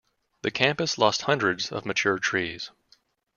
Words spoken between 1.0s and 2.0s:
hundreds of